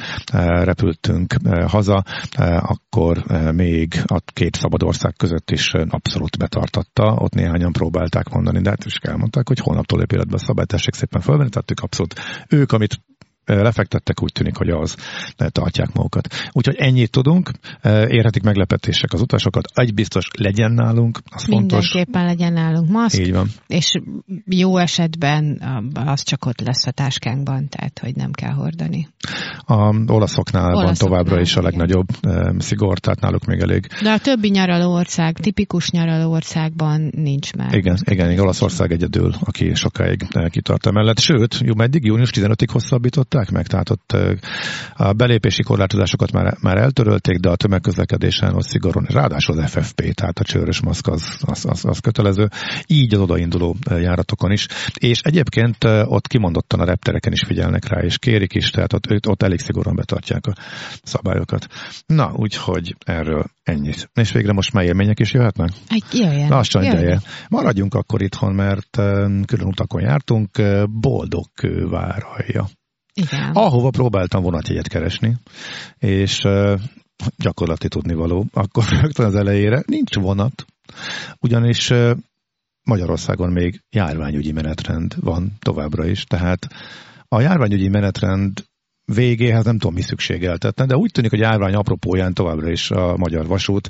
[0.63, 1.34] repültünk
[1.67, 2.04] haza,
[2.60, 7.03] akkor még a két szabad ország között is abszolút betartatta.
[7.03, 10.93] Ott néhányan próbálták mondani, de hát is elmondták, hogy holnaptól lép életbe a szabály, tessék
[10.93, 12.15] szépen fölvenni, tehát ők abszolút
[12.49, 12.99] ők, amit
[13.45, 14.95] lefektettek, úgy tűnik, hogy az
[15.35, 16.27] tartják magukat.
[16.51, 17.51] Úgyhogy ennyit tudunk,
[17.83, 21.93] érhetik meglepetések az utasokat, egy biztos legyen nálunk, az fontos.
[21.93, 23.47] Mindenképpen legyen nálunk maszk, Így van.
[23.67, 23.99] és
[24.45, 25.61] jó esetben
[25.93, 29.07] az csak ott lesz a táskánkban, tehát hogy nem kell hordani.
[29.65, 32.56] A olaszoknál, van továbbra is a legnagyobb igen.
[32.60, 33.88] szigor, tehát náluk még elég.
[34.04, 37.73] De a többi nyaraló ország, tipikus nyaraló országban nincs már.
[37.73, 41.19] Igen, igen, igen, Olaszország egyedül, aki sokáig kitart emellett.
[41.19, 44.17] Sőt, jó, meddig június 15-ig hosszabbított oldották meg, tehát ott
[44.95, 50.39] a belépési korlátozásokat már, már eltörölték, de a tömegközlekedésen ott szigorúan, ráadásul az FFP, tehát
[50.39, 52.49] a csőrös maszk az, az, az, az kötelező,
[52.88, 58.17] így az odainduló járatokon is, és egyébként ott kimondottan a reptereken is figyelnek rá, és
[58.17, 60.53] kérik is, tehát ott, ott elég szigorúan betartják a
[61.03, 61.67] szabályokat.
[62.05, 64.09] Na, úgyhogy erről ennyit.
[64.13, 65.69] És végre most már élmények is jöhetnek?
[66.11, 66.49] Jöjjön.
[66.49, 67.21] Lassan ideje.
[67.49, 68.89] Maradjunk akkor itthon, mert
[69.45, 70.49] külön utakon jártunk,
[70.89, 72.67] boldog kőváralja.
[73.13, 73.51] Igen.
[73.53, 75.37] Ahova próbáltam vonatjegyet keresni,
[75.97, 76.79] és uh,
[77.37, 80.65] gyakorlati tudnivaló, akkor rögtön az elejére nincs vonat,
[81.39, 81.91] ugyanis
[82.83, 86.67] Magyarországon még járványügyi menetrend van továbbra is, tehát
[87.27, 88.65] a járványügyi menetrend
[89.05, 93.47] végéhez nem tudom mi szükségeltetne, de úgy tűnik, hogy járvány apropóján továbbra is a Magyar
[93.47, 93.89] Vasút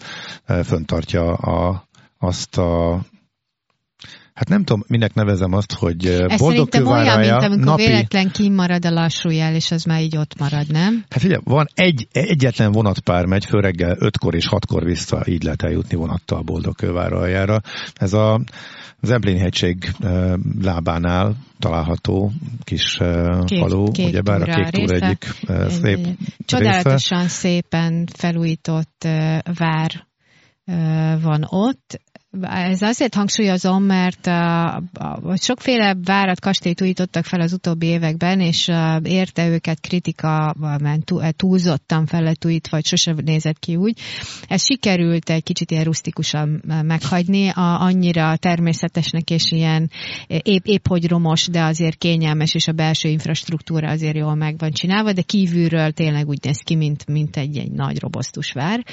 [0.63, 3.01] föntartja a, azt a
[4.36, 6.39] hát nem tudom, minek nevezem azt, hogy Ez boldog
[6.71, 7.86] szerintem olyan, mint kővárája amikor napi...
[7.86, 11.04] véletlen kimarad a lassú jel, és az már így ott marad, nem?
[11.10, 15.63] Hát ugye, van egy, egyetlen vonatpár megy, föl reggel ötkor és hatkor vissza, így lehet
[15.63, 17.62] eljutni vonattal boldog kőváraljára.
[17.93, 18.41] Ez a
[19.02, 22.32] Zemplén hegység eh, lábánál található
[22.63, 22.98] kis
[23.45, 25.06] Kék- falu, kék ugyebár a kék túr része.
[25.06, 25.26] egyik
[25.82, 26.08] szép
[26.45, 29.08] Csodálatosan szépen felújított
[29.58, 30.08] vár
[31.21, 32.00] van ott.
[32.41, 34.30] Ez azért hangsúlyozom, mert
[35.36, 38.71] sokféle várat, kastélyt újítottak fel az utóbbi években, és
[39.04, 40.56] érte őket kritika,
[41.04, 44.00] túl- túlzottan fel lett újítva, vagy sosem nézett ki úgy.
[44.48, 49.89] Ez sikerült egy kicsit ilyen rustikusan meghagyni, annyira természetesnek és ilyen
[50.28, 54.71] épp, épp hogy romos, de azért kényelmes, és a belső infrastruktúra azért jól meg van
[54.71, 58.86] csinálva, de kívülről tényleg úgy néz ki, mint, mint egy, egy nagy robosztus vár.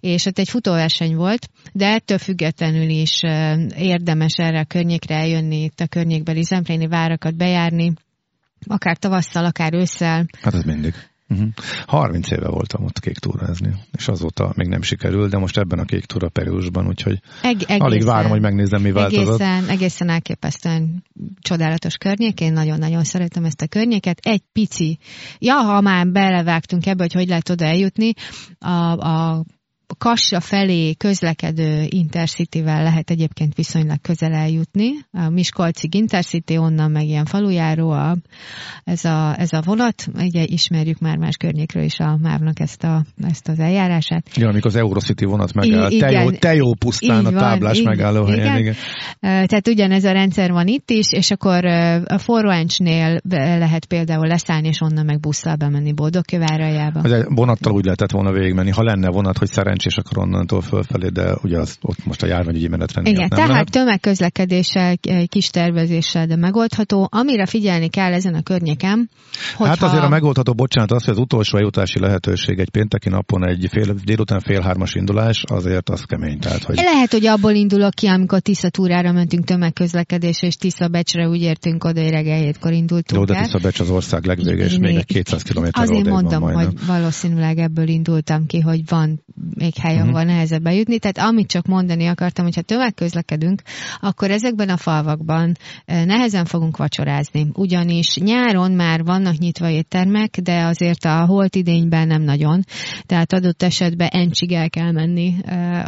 [0.00, 5.62] És ott egy futóverseny volt, de ettől függetlenül is eh, érdemes erre a környékre eljönni,
[5.62, 7.92] itt a környékbeli zempléni várakat bejárni,
[8.66, 10.26] akár tavasszal, akár ősszel.
[10.40, 10.94] Hát ez mindig.
[11.30, 11.48] Uh-huh.
[11.86, 15.84] 30 éve voltam ott kék túrázni, és azóta még nem sikerült, de most ebben a
[15.84, 19.40] kék túra Periusban, úgyhogy Eg- egészen, alig várom, hogy megnézem, mi változott.
[19.40, 21.04] Egészen, egészen elképesztően
[21.40, 24.18] csodálatos környék, én nagyon-nagyon szeretem ezt a környéket.
[24.22, 24.98] Egy pici,
[25.38, 28.12] ja, ha már belevágtunk ebbe, hogy hogy lehet oda eljutni,
[28.58, 29.44] a, a
[29.98, 34.88] Kassa felé közlekedő Intercity-vel lehet egyébként viszonylag közel eljutni.
[35.12, 38.16] A Miskolcig Intercity, onnan meg ilyen falujáró a,
[38.84, 40.06] ez, a, ez a vonat.
[40.14, 44.36] Ugye ismerjük már más környékről is a mávnak ezt, a, ezt az eljárását.
[44.36, 46.38] Ja, amikor az Eurocity vonat megáll, I- te jó, igen.
[46.40, 48.46] te jó pusztán a van, táblás így- megállóhelyen.
[48.46, 48.58] igen.
[48.58, 48.74] Igen.
[49.20, 51.64] Ö, Tehát ugyanez a rendszer van itt is, és akkor
[52.04, 57.00] a Forrancsnél lehet például leszállni, és onnan meg busszal bemenni Boldogköváraljába.
[57.04, 61.34] Ugye vonattal úgy lehetett volna végigmenni, ha lenne vonat, hogy szerencsés, akkor onnantól fölfelé, de
[61.42, 63.70] ugye az, ott most a járványügyi menetrend Igen, miatt nem tehát lehet.
[63.70, 67.08] tömegközlekedéssel, kis tervezéssel, de megoldható.
[67.10, 69.10] Amire figyelni kell ezen a környéken,
[69.54, 69.72] hogyha...
[69.72, 73.66] Hát azért a megoldható, bocsánat, az, hogy az utolsó eljutási lehetőség egy pénteki napon egy
[73.70, 76.38] fél, délután fél hármas indulás, azért az kemény.
[76.38, 81.28] Tehát, hogy Lehet, hogy abból indulok ki, amikor Tisza túrára mentünk tömegközlekedésre, és Tisza Becsre
[81.28, 83.44] úgy értünk oda, hogy reggel hétkor indultunk jó, de el.
[83.44, 86.42] Tiszabecs az ország legvége, és még még- egy 200 km Azért majdnem.
[86.42, 89.22] hogy valószínűleg ebből indultam ki, hogy van
[89.76, 90.08] hely, Mhm.
[90.08, 90.98] ahol nehezebb bejutni.
[90.98, 93.62] Tehát amit csak mondani akartam, hogyha tömegközlekedünk,
[94.00, 97.46] akkor ezekben a falvakban eh, nehezen fogunk vacsorázni.
[97.54, 102.62] Ugyanis nyáron már vannak nyitva éttermek, de azért a holt idényben nem nagyon.
[103.06, 105.34] Tehát adott esetben encsig el kell menni,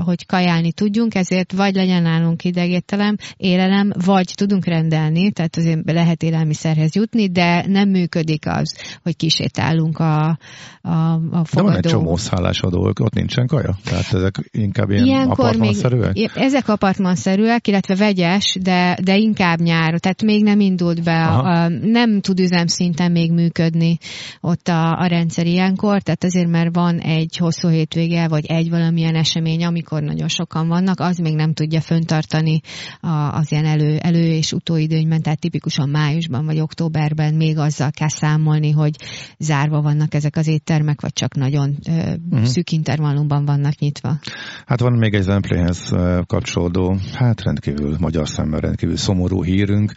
[0.05, 6.23] hogy kajálni tudjunk, ezért vagy legyen nálunk idegéttelem, élelem, vagy tudunk rendelni, tehát azért lehet
[6.23, 10.39] élelmiszerhez jutni, de nem működik az, hogy kisétálunk a,
[10.83, 11.89] a, a De van egy fogadó.
[11.89, 13.70] csomó szállásadó, ott nincsen kaja?
[13.85, 16.31] Tehát ezek inkább ilyen Ilyenkor még, apartmanszerűek?
[16.35, 21.51] ezek apartmanszerűek, illetve vegyes, de, de inkább nyár, tehát még nem indult be, Aha.
[21.51, 23.99] a, nem tud üzemszinten még működni
[24.41, 29.15] ott a, a rendszer ilyenkor, tehát azért mert van egy hosszú hétvége, vagy egy valamilyen
[29.15, 32.61] esemény, amikor nagyon sokan vannak, az még nem tudja föntartani
[33.01, 38.09] a, az ilyen elő, elő és utóidőnyben, tehát tipikusan májusban vagy októberben még azzal kell
[38.09, 38.95] számolni, hogy
[39.39, 41.93] zárva vannak ezek az éttermek, vagy csak nagyon ö,
[42.31, 42.45] uh-huh.
[42.45, 44.19] szűk intervallumban vannak nyitva.
[44.67, 49.93] Hát van még egy Zemplénhez eh, kapcsolódó, hát rendkívül magyar szemmel rendkívül szomorú hírünk.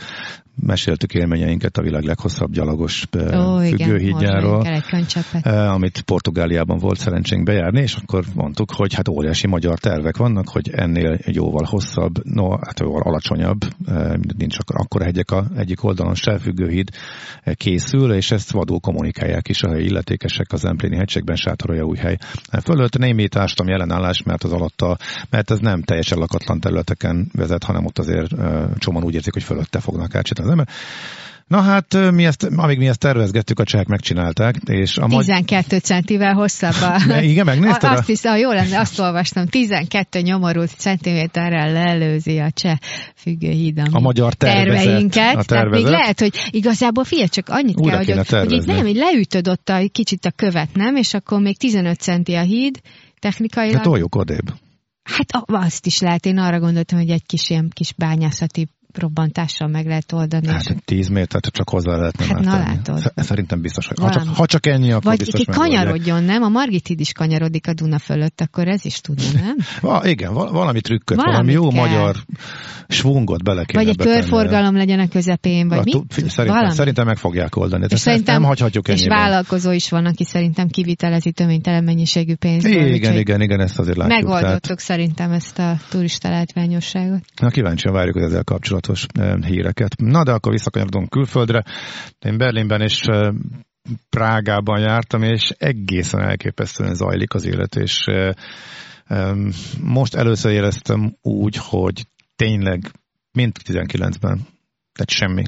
[0.56, 4.68] Meséltük élményeinket a világ leghosszabb gyalogos Ó, függőhídjáról.
[5.70, 10.70] amit Portugáliában volt szerencsénk bejárni, és akkor mondtuk, hogy hát óriási magyar tervek vannak, hogy
[10.70, 13.60] ennél jóval hosszabb, no, hát jóval alacsonyabb,
[14.38, 16.90] nincs akkor akkora hegyek a egyik oldalon se függőhíd
[17.54, 22.18] készül, és ezt vadul kommunikálják is a helyi illetékesek az Empléni hegységben, Sátorolja új hely.
[22.64, 24.98] Fölött némi ástam jelenállás, mert az alatta,
[25.30, 28.36] mert ez nem teljesen lakatlan területeken vezet, hanem ott azért
[28.78, 30.68] csomóan úgy érzik, hogy fölötte fognak átsétálni az ember.
[31.48, 35.78] Na hát, mi ezt, amíg mi ezt tervezgettük, a csehek megcsinálták, és a magy- 12
[35.78, 37.06] centivel hosszabb a...
[37.06, 37.90] Ne, igen, megnézted?
[37.90, 42.78] A, azt hiszem, jó lenne, azt olvastam, 12 nyomorult centiméterrel leelőzi a cseh
[43.16, 45.36] függőhíd, A magyar tervezet, terveinket.
[45.36, 48.66] a Tehát még lehet, hogy igazából figyelj, csak annyit Újra kell, hogy, ott, hogy itt
[48.66, 50.96] nem, hogy leütöd ott a, kicsit a követ, nem?
[50.96, 52.80] És akkor még 15 centi a híd,
[53.20, 53.76] technikailag.
[53.76, 54.54] De toljuk odébb.
[55.04, 59.86] Hát azt is lehet, én arra gondoltam, hogy egy kis ilyen kis bányászati robbantással meg
[59.86, 60.46] lehet oldani.
[60.48, 63.00] és- Hát 10 métert csak hozzá lehetne Hát na látod.
[63.00, 64.36] Sz- Szerintem biztos, hogy ha csak, Valami.
[64.38, 66.44] ha csak ennyi, akkor Vagy biztos ki kanyarodjon, nem?
[66.44, 69.56] A Margit híd is kanyarodik a Duna fölött, akkor ez is tudna, nem?
[69.82, 71.88] Va, igen, val- valami trükköt, valami Valamit jó kell.
[71.88, 72.16] magyar
[72.88, 74.20] svungot bele kéne Vagy egy betenni.
[74.20, 76.04] körforgalom legyen a közepén, vagy Na, mi?
[76.10, 76.74] Szerintem, Valami.
[76.76, 77.86] szerintem meg fogják oldani.
[77.90, 79.18] És ezt nem hagyhatjuk és ennyiben.
[79.18, 82.68] vállalkozó is van, aki szerintem kivitelezi töménytelen mennyiségű pénzt.
[82.68, 84.20] Igen, igen, igen, ezt azért látjuk.
[84.20, 87.20] Tehát, Megoldottuk szerintem ezt a turista látványosságot.
[87.42, 89.96] na kíváncsian várjuk az ezzel kapcsolatos kapcsolatos híreket.
[89.98, 91.64] Na de akkor visszakanyarodunk külföldre.
[92.20, 93.02] Én Berlinben és
[94.10, 98.06] Prágában jártam, és egészen elképesztően zajlik az élet, és
[99.82, 102.92] most először éreztem úgy, hogy tényleg,
[103.32, 104.48] mint 19-ben,
[104.94, 105.44] tehát semmi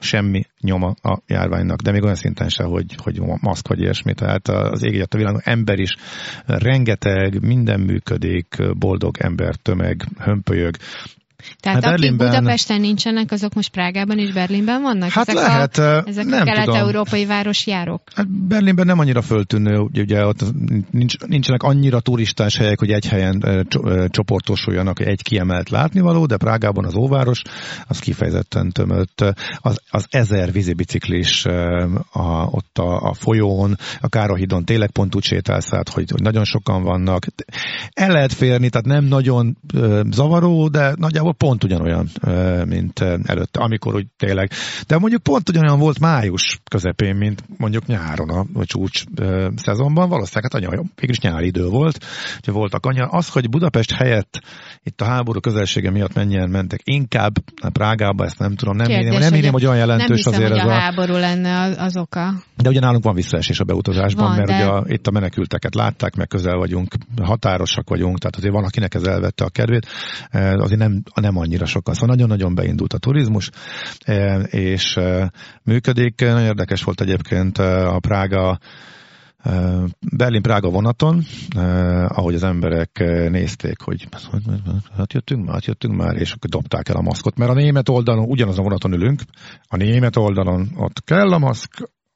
[0.00, 4.14] semmi nyoma a járványnak, de még olyan szinten se, hogy, hogy maszk vagy ilyesmi.
[4.14, 5.96] Tehát az ég a világon ember is
[6.46, 10.76] rengeteg, minden működik, boldog ember, tömeg, hömpölyög,
[11.60, 12.28] tehát hát akik Berlinben...
[12.28, 15.10] Budapesten nincsenek, azok most Prágában és Berlinben vannak?
[15.10, 18.02] Hát ezek lehet, a, ezek nem a kelet-európai városjárók?
[18.14, 20.44] Hát Berlinben nem annyira föltűnő, ugye ott
[20.90, 23.66] nincs, nincsenek annyira turistás helyek, hogy egy helyen
[24.08, 27.42] csoportosuljanak egy kiemelt látnivaló, de Prágában az óváros
[27.86, 29.24] az kifejezetten tömött.
[29.56, 31.44] Az, az ezer vízibiciklis
[32.12, 36.44] a, ott a, a folyón, a Károhidon tényleg pont úgy sétálsz át, hogy, hogy nagyon
[36.44, 37.26] sokan vannak.
[37.92, 39.56] El lehet férni, tehát nem nagyon
[40.10, 42.08] zavaró, de nagyjából nagyjából pont ugyanolyan,
[42.68, 44.50] mint előtte, amikor úgy tényleg.
[44.86, 49.04] De mondjuk pont ugyanolyan volt május közepén, mint mondjuk nyáron a csúcs
[49.56, 50.08] szezonban.
[50.08, 52.04] Valószínűleg hát anya, mégis nyári idő volt,
[52.44, 53.06] hogy voltak anya.
[53.06, 54.40] Az, hogy Budapest helyett
[54.82, 57.34] itt a háború közelsége miatt mennyien mentek, inkább
[57.72, 60.70] Prágába, ezt nem tudom, nem Kérdés, nem írném, hogy olyan jelentős nem hiszem, azért hogy
[60.70, 62.32] a háború lenne az oka.
[62.56, 64.54] De ugye nálunk van visszaesés a beutazásban, van, mert de...
[64.54, 68.94] ugye a, itt a menekülteket látták, meg közel vagyunk, határosak vagyunk, tehát azért van, akinek
[68.94, 69.86] ez elvette a kedvét.
[70.32, 71.94] Azért nem, nem annyira sokkal.
[71.94, 73.50] Szóval nagyon-nagyon beindult a turizmus,
[74.04, 76.20] e, és e, működik.
[76.20, 78.58] Nagyon érdekes volt egyébként e, a Prága
[80.16, 81.22] Berlin-Prága vonaton,
[82.08, 82.98] ahogy az emberek
[83.30, 84.08] nézték, hogy
[84.96, 87.88] hát jöttünk már, hát jöttünk már, és akkor dobták el a maszkot, mert a német
[87.88, 89.22] oldalon, ugyanaz a vonaton ülünk,
[89.68, 91.70] a német oldalon ott kell a maszk,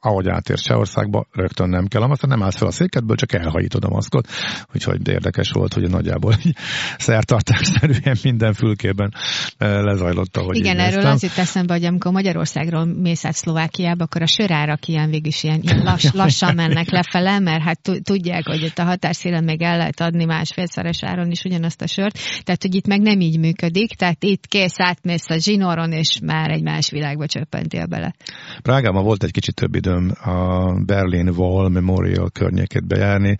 [0.04, 3.88] ahogy átér Csehországba, rögtön nem kell, aztán nem állsz fel a székedből, csak elhajítod a
[3.88, 4.28] maszkot.
[4.74, 6.56] Úgyhogy érdekes volt, hogy nagyjából így
[6.98, 9.14] szertartásszerűen minden fülkében
[9.58, 14.22] eh, lezajlott, ahogy Igen, erről az jut eszembe, hogy amikor Magyarországról mész át Szlovákiába, akkor
[14.22, 18.78] a sörárak ilyen végig ilyen, ilyen lass, lassan mennek lefele, mert hát tudják, hogy itt
[18.78, 22.86] a határszélen még el lehet adni másfélszeres áron is ugyanazt a sört, tehát hogy itt
[22.86, 27.26] meg nem így működik, tehát itt kész átmész a zsinoron, és már egy más világba
[27.26, 28.14] csöppentél bele.
[28.62, 33.36] Prágában volt egy kicsit több idő időm a Berlin Wall Memorial környékét bejárni,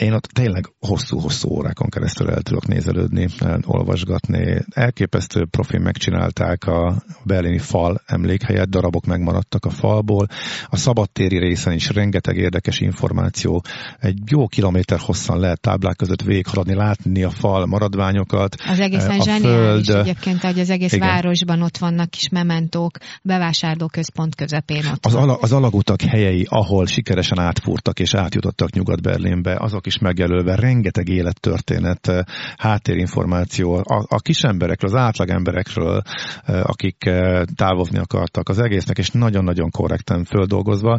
[0.00, 3.28] én ott tényleg hosszú-hosszú órákon keresztül el tudok nézelődni,
[3.62, 4.58] olvasgatni.
[4.70, 10.26] Elképesztő profi megcsinálták a berlini fal emlékhelyet, darabok megmaradtak a falból.
[10.66, 13.62] A szabadtéri részen is rengeteg érdekes információ.
[13.98, 18.56] Egy jó kilométer hosszan lehet táblák között végighaladni, látni a fal maradványokat.
[18.68, 20.00] Az egészen a zseniális föld.
[20.00, 21.08] egyébként, hogy az egész Igen.
[21.08, 27.38] városban ott vannak kis mementók, bevásárlóközpont közepén ott az, ala, az alagutak helyei, ahol sikeresen
[27.38, 32.20] átfúrtak és átjutottak Nyugat-Berlinbe, azok is megjelölve, rengeteg élettörténet, eh,
[32.56, 36.02] háttérinformáció a, a kis emberekről, az átlag emberekről,
[36.44, 40.98] eh, akik eh, távozni akartak az egésznek, és nagyon-nagyon korrekten földolgozva.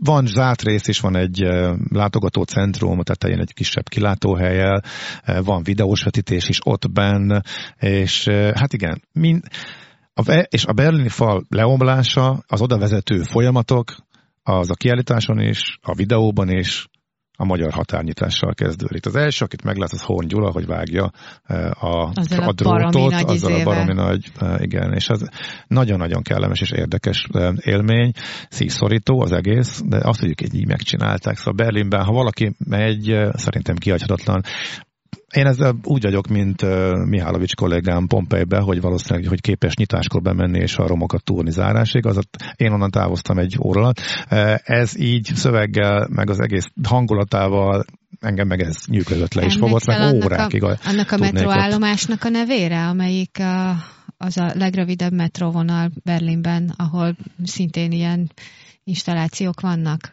[0.00, 1.38] Van zárt rész is, van egy
[1.88, 4.82] látogató centrum, a tetején egy kisebb kilátóhelyel,
[5.44, 7.40] van videós vetítés is ott benn,
[7.78, 9.42] és hát igen, mind,
[10.14, 13.94] a, és a berlini fal leomlása, az oda vezető folyamatok,
[14.42, 16.88] az a kiállításon is, a videóban is,
[17.42, 19.06] a magyar határnyitással kezdődik.
[19.06, 21.10] Az első, akit meglát, az Horn Gyula, hogy vágja
[21.44, 25.20] e, a, a drótot, azzal a baromi nagy, e, igen, és ez
[25.66, 28.12] nagyon-nagyon kellemes és érdekes e, élmény,
[28.48, 31.36] szívszorító az egész, de azt hogy így megcsinálták.
[31.36, 34.42] Szóval Berlinben, ha valaki megy, szerintem kihagyhatatlan,
[35.32, 36.62] én ezzel úgy vagyok, mint
[37.08, 42.06] Mihálovics kollégám Pompejbe, hogy valószínűleg hogy képes nyitáskor bemenni és a romokat túlni zárásig.
[42.06, 42.18] Az
[42.56, 44.00] én onnan távoztam egy óra alatt.
[44.64, 47.84] Ez így szöveggel, meg az egész hangulatával
[48.20, 50.62] engem meg ez nyűgözött le, és fogott meg órákig.
[50.62, 53.70] A, annak a metróállomásnak a nevére, amelyik a,
[54.16, 58.30] az a legrövidebb metróvonal Berlinben, ahol szintén ilyen
[58.84, 60.12] installációk vannak.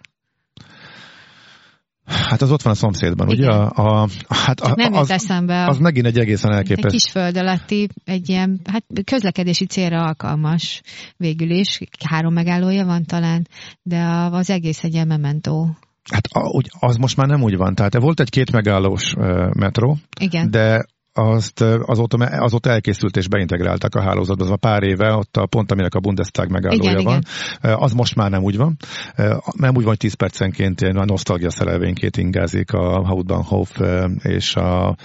[2.10, 3.48] Hát az ott van a szomszédban, Igen.
[3.48, 3.58] ugye?
[3.58, 5.66] A, a, hát a, nem az, eszembe.
[5.68, 6.88] Az megint egy egészen elképesztő.
[6.88, 10.82] Egy kis föld alatti, egy ilyen, hát közlekedési célra alkalmas
[11.18, 11.80] végül is.
[12.06, 13.48] Három megállója van talán,
[13.84, 15.78] de az egész egy ilyen mementó.
[16.12, 17.76] Hát úgy, az most már nem úgy van.
[17.76, 19.14] Tehát volt egy két megállós
[19.54, 20.52] metró, Igen.
[20.52, 20.86] de
[21.20, 24.44] azt azóta, azóta elkészült és beintegráltak a hálózatba.
[24.44, 27.22] Az a pár éve, ott a pont, aminek a Bundestag megállója igen, van,
[27.60, 27.76] igen.
[27.76, 28.78] az most már nem úgy van.
[29.54, 33.80] Nem úgy van, hogy 10 percenként a nosztalgia szerelvényként ingázik a Hauptbahnhof
[34.22, 34.96] és a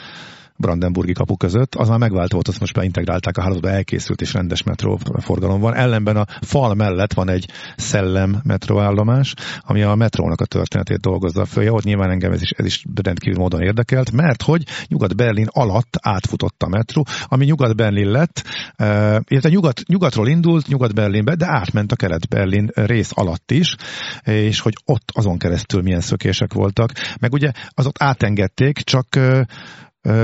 [0.56, 4.98] Brandenburgi kapu között, az már megváltozott, azt most beintegrálták a hálózatba, elkészült és rendes metró
[5.18, 5.74] forgalom van.
[5.74, 11.68] Ellenben a fal mellett van egy szellem metróállomás, ami a metrónak a történetét dolgozza föl.
[11.68, 16.62] Ott nyilván engem ez is, ez is rendkívül módon érdekelt, mert hogy Nyugat-Berlin alatt átfutott
[16.62, 18.42] a metró, ami Nyugat-Berlin lett,
[18.78, 18.86] uh,
[19.28, 23.76] illetve nyugat, nyugatról indult Nyugat-Berlinbe, de átment a Kelet-Berlin rész alatt is,
[24.24, 26.90] és hogy ott azon keresztül milyen szökések voltak.
[27.20, 29.40] Meg ugye az ott átengedték, csak uh,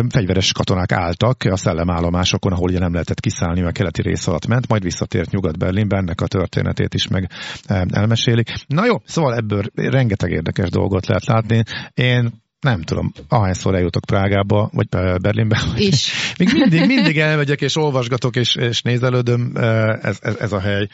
[0.08, 4.68] fegyveres katonák álltak a szellemállomásokon, ahol ugye nem lehetett kiszállni, mert keleti rész alatt ment,
[4.68, 7.30] majd visszatért Nyugat-Berlinbe, ennek a történetét is meg
[7.88, 8.52] elmesélik.
[8.66, 11.62] Na jó, szóval ebből rengeteg érdekes dolgot lehet látni.
[11.94, 14.88] Én nem tudom, ahányszor eljutok Prágába, vagy
[15.20, 16.12] Berlinbe, is.
[16.38, 19.52] még mindig, mindig elmegyek, és olvasgatok, és, és nézelődöm,
[20.02, 20.88] ez, ez, ez a hely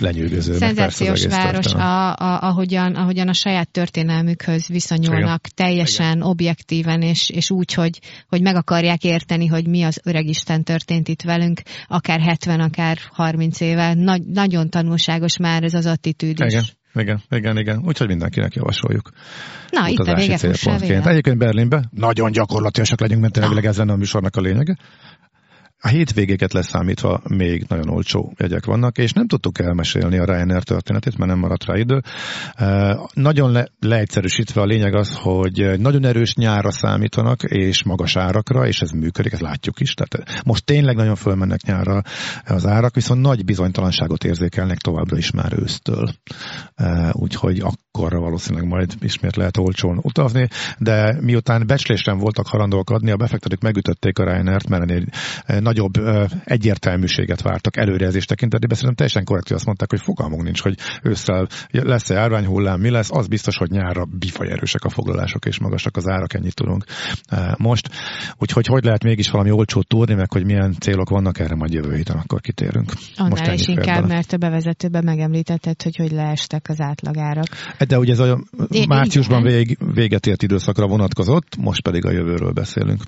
[0.00, 0.52] lenyűgöző.
[0.52, 5.52] Szenzációs város, a, a, ahogyan, ahogyan a saját történelmükhöz viszonyulnak, Igen.
[5.54, 6.22] teljesen Igen.
[6.22, 7.98] objektíven, és, és úgy, hogy,
[8.28, 13.60] hogy meg akarják érteni, hogy mi az öregisten történt itt velünk, akár 70, akár 30
[13.60, 13.94] éve.
[13.94, 16.52] Nagy, nagyon tanulságos már ez az attitűd is.
[16.52, 16.77] Igen.
[16.94, 17.82] Igen, igen, igen.
[17.84, 19.10] Úgyhogy mindenkinek javasoljuk.
[19.70, 20.38] Na, itt a vége
[21.04, 24.76] Egyébként Berlinbe nagyon gyakorlatilag legyünk, mert tényleg ez lenne a műsornak a lényege.
[25.80, 31.18] A hétvégéket leszámítva még nagyon olcsó jegyek vannak, és nem tudtuk elmesélni a Ryanair történetét,
[31.18, 32.00] mert nem maradt rá idő.
[33.12, 38.80] Nagyon le, leegyszerűsítve a lényeg az, hogy nagyon erős nyárra számítanak, és magas árakra, és
[38.80, 39.94] ez működik, ezt látjuk is.
[39.94, 42.02] Tehát most tényleg nagyon fölmennek nyárra
[42.46, 46.10] az árak, viszont nagy bizonytalanságot érzékelnek továbbra is már ősztől.
[47.12, 50.48] Úgyhogy akkorra valószínűleg majd ismét lehet olcsón utazni,
[50.78, 54.86] de miután becslésren voltak harandóak adni, a befektetők megütötték a Ryanair-t, mert
[55.68, 55.92] nagyobb
[56.44, 58.76] egyértelműséget vártak előrejelzés tekintetében.
[58.76, 63.10] Szerintem teljesen korrekt, hogy azt mondták, hogy fogalmunk nincs, hogy ősszel lesz-e járványhullám, mi lesz.
[63.10, 66.84] Az biztos, hogy nyárra bifaj erősek a foglalások és magasak az árak, ennyit tudunk
[67.56, 67.90] most.
[68.38, 71.94] Úgyhogy hogy lehet mégis valami olcsó túrni, meg hogy milyen célok vannak, erre majd jövő
[71.94, 72.92] héten akkor kitérünk.
[73.16, 77.46] Annál most is inkább, mert a bevezetőben megemlítetted, hogy hogy leestek az átlagárak.
[77.88, 78.40] De ugye ez a
[78.88, 83.02] márciusban vég, véget ért időszakra vonatkozott, most pedig a jövőről beszélünk.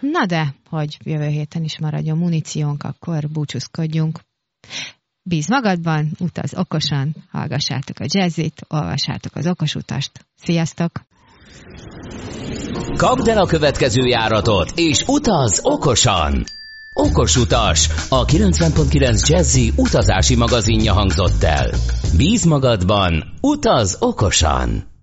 [0.00, 4.20] Na de, hogy jövő héten is maradjon muníciónk, akkor búcsúzkodjunk.
[5.22, 10.26] Bíz magadban, utaz okosan, hallgassátok a jazzit, olvassátok az okosutast.
[10.36, 10.90] Sziasztok!
[12.96, 16.44] Kapd el a következő járatot, és utaz okosan!
[16.94, 21.70] Okos utas, a 90.9 Jazzy utazási magazinja hangzott el.
[22.16, 24.97] Bíz magadban, utaz okosan!